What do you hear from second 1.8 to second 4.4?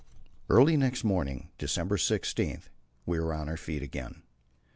16, we were on our feet again.